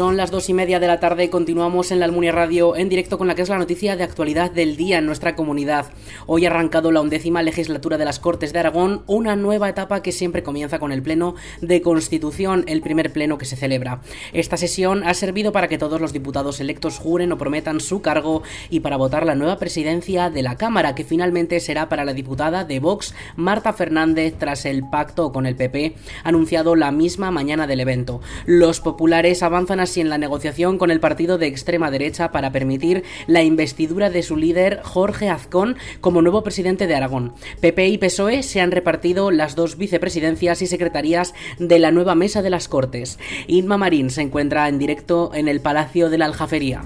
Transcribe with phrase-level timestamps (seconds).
[0.00, 3.18] Son las dos y media de la tarde continuamos en la Almunia Radio en directo
[3.18, 5.92] con la que es la noticia de actualidad del día en nuestra comunidad.
[6.26, 10.10] Hoy ha arrancado la undécima legislatura de las Cortes de Aragón, una nueva etapa que
[10.10, 14.00] siempre comienza con el Pleno de Constitución, el primer pleno que se celebra.
[14.32, 18.42] Esta sesión ha servido para que todos los diputados electos juren o prometan su cargo
[18.70, 22.64] y para votar la nueva presidencia de la Cámara, que finalmente será para la diputada
[22.64, 25.94] de Vox, Marta Fernández, tras el pacto con el PP,
[26.24, 28.22] anunciado la misma mañana del evento.
[28.46, 33.02] Los populares avanzan así en la negociación con el partido de extrema derecha para permitir
[33.26, 37.32] la investidura de su líder Jorge Azcón como nuevo presidente de Aragón.
[37.60, 42.40] PP y PSOE se han repartido las dos vicepresidencias y secretarías de la nueva mesa
[42.40, 43.18] de las Cortes.
[43.48, 46.82] Inma Marín se encuentra en directo en el Palacio de la Aljafería.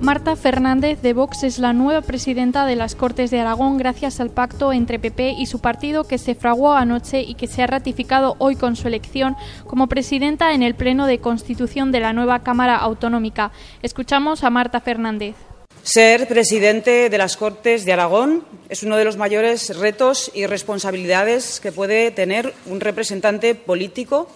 [0.00, 4.30] Marta Fernández de Vox es la nueva presidenta de las Cortes de Aragón gracias al
[4.30, 8.36] pacto entre PP y su partido que se fraguó anoche y que se ha ratificado
[8.38, 12.76] hoy con su elección como presidenta en el Pleno de Constitución de la nueva Cámara
[12.76, 13.52] Autonómica.
[13.82, 15.34] Escuchamos a Marta Fernández.
[15.82, 21.58] Ser presidente de las Cortes de Aragón es uno de los mayores retos y responsabilidades
[21.58, 24.28] que puede tener un representante político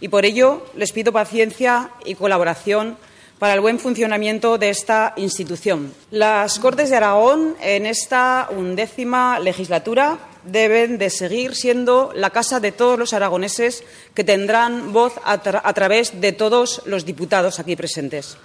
[0.00, 2.96] y por ello les pido paciencia y colaboración
[3.42, 5.92] para el buen funcionamiento de esta institución.
[6.12, 12.70] Las Cortes de Aragón, en esta undécima legislatura, deben de seguir siendo la casa de
[12.70, 13.82] todos los aragoneses
[14.14, 18.36] que tendrán voz a, a través de todos los diputados aquí presentes.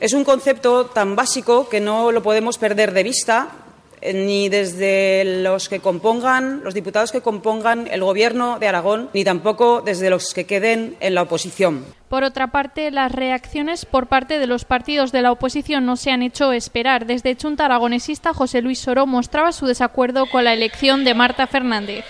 [0.00, 3.50] Es un concepto tan básico que no lo podemos perder de vista
[4.14, 9.80] ni desde los que compongan, los diputados que compongan el Gobierno de Aragón, ni tampoco
[9.80, 11.84] desde los que queden en la oposición.
[12.08, 16.10] Por otra parte, las reacciones por parte de los partidos de la oposición no se
[16.10, 17.06] han hecho esperar.
[17.06, 22.04] Desde Chunta Aragonesista, José Luis Soro mostraba su desacuerdo con la elección de Marta Fernández.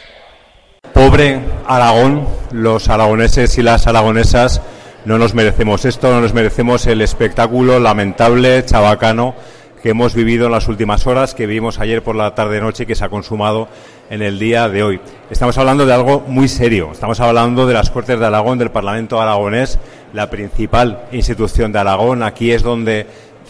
[0.92, 4.60] Pobre Aragón, los aragoneses y las aragonesas
[5.04, 9.34] no nos merecemos esto, no nos merecemos el espectáculo lamentable, chabacano
[9.82, 12.94] que hemos vivido en las últimas horas, que vimos ayer por la tarde-noche y que
[12.94, 13.68] se ha consumado
[14.10, 15.00] en el día de hoy.
[15.28, 16.90] Estamos hablando de algo muy serio.
[16.92, 19.78] Estamos hablando de las Cortes de Aragón, del Parlamento aragonés,
[20.12, 22.22] la principal institución de Aragón.
[22.22, 23.06] Aquí es donde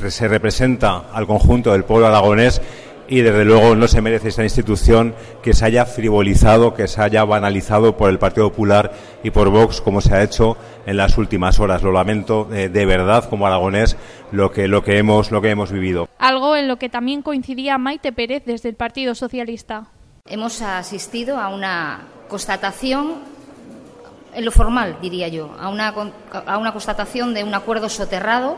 [0.08, 2.62] se representa al conjunto del pueblo aragonés
[3.12, 7.22] y desde luego no se merece esta institución que se haya frivolizado, que se haya
[7.26, 8.90] banalizado por el Partido Popular
[9.22, 10.56] y por Vox como se ha hecho
[10.86, 11.82] en las últimas horas.
[11.82, 13.98] Lo lamento eh, de verdad como aragonés
[14.30, 16.08] lo que lo que hemos lo que hemos vivido.
[16.18, 19.88] Algo en lo que también coincidía Maite Pérez desde el Partido Socialista.
[20.24, 23.16] Hemos asistido a una constatación
[24.34, 25.92] en lo formal, diría yo, a una,
[26.46, 28.56] a una constatación de un acuerdo soterrado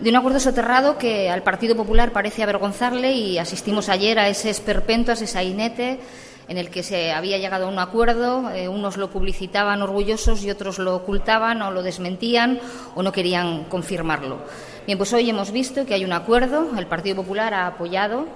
[0.00, 4.50] de un acuerdo soterrado que al Partido Popular parece avergonzarle y asistimos ayer a ese
[4.50, 6.00] esperpento, a ese sainete
[6.48, 10.50] en el que se había llegado a un acuerdo, eh, unos lo publicitaban orgullosos y
[10.50, 12.60] otros lo ocultaban o lo desmentían
[12.94, 14.38] o no querían confirmarlo.
[14.86, 18.26] Bien, pues hoy hemos visto que hay un acuerdo, el Partido Popular ha apoyado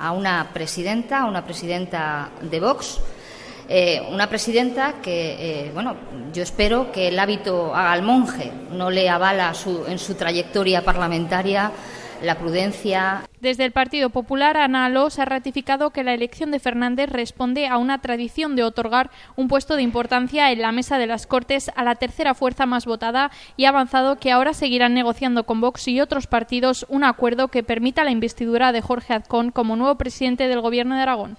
[0.00, 2.98] a una presidenta, a una presidenta de Vox,
[3.72, 5.94] eh, una presidenta que, eh, bueno,
[6.32, 9.52] yo espero que el hábito haga al monje, no le avala
[9.86, 11.70] en su trayectoria parlamentaria
[12.22, 13.22] la prudencia.
[13.40, 17.78] Desde el Partido Popular, Ana Alós ha ratificado que la elección de Fernández responde a
[17.78, 21.84] una tradición de otorgar un puesto de importancia en la mesa de las Cortes a
[21.84, 26.00] la tercera fuerza más votada y ha avanzado que ahora seguirán negociando con Vox y
[26.00, 30.60] otros partidos un acuerdo que permita la investidura de Jorge Azcón como nuevo presidente del
[30.60, 31.36] Gobierno de Aragón.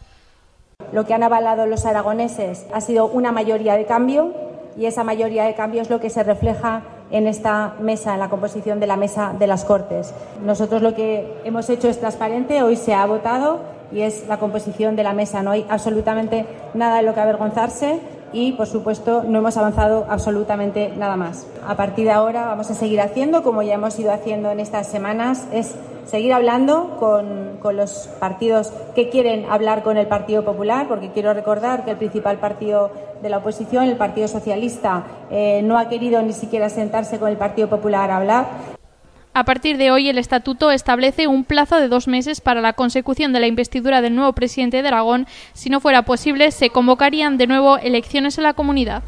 [0.92, 4.34] Lo que han avalado los aragoneses ha sido una mayoría de cambio
[4.78, 8.30] y esa mayoría de cambio es lo que se refleja en esta mesa, en la
[8.30, 10.14] composición de la mesa de las Cortes.
[10.44, 13.60] Nosotros lo que hemos hecho es transparente, hoy se ha votado
[13.92, 15.44] y es la composición de la mesa.
[15.44, 18.00] No hay absolutamente nada de lo que avergonzarse
[18.34, 21.46] y, por supuesto, no hemos avanzado absolutamente nada más.
[21.68, 24.88] A partir de ahora vamos a seguir haciendo, como ya hemos ido haciendo en estas
[24.88, 25.76] semanas, es
[26.06, 31.34] seguir hablando con, con, los partidos que quieren hablar con el Partido Popular, porque quiero
[31.34, 32.92] recordar que el principal partido
[33.22, 37.38] de la oposición, el Partido Socialista, eh, no ha querido ni siquiera sentarse con el
[37.38, 38.48] Partido Popular a hablar.
[39.34, 43.32] A partir de hoy, el estatuto establece un plazo de dos meses para la consecución
[43.32, 45.26] de la investidura del nuevo presidente de Aragón.
[45.54, 49.04] Si no fuera posible, se convocarían de nuevo elecciones en la comunidad.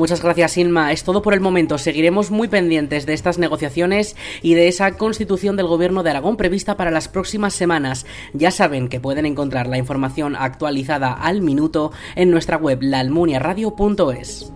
[0.00, 0.92] Muchas gracias, Inma.
[0.92, 1.76] Es todo por el momento.
[1.76, 6.78] Seguiremos muy pendientes de estas negociaciones y de esa constitución del Gobierno de Aragón prevista
[6.78, 8.06] para las próximas semanas.
[8.32, 14.50] Ya saben que pueden encontrar la información actualizada al minuto en nuestra web laalmuniaradio.es.